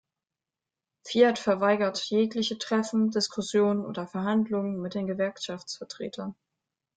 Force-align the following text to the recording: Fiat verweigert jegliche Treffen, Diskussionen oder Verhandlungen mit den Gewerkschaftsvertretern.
Fiat 1.05 1.37
verweigert 1.37 2.03
jegliche 2.05 2.57
Treffen, 2.57 3.11
Diskussionen 3.11 3.85
oder 3.85 4.07
Verhandlungen 4.07 4.81
mit 4.81 4.95
den 4.95 5.05
Gewerkschaftsvertretern. 5.05 6.33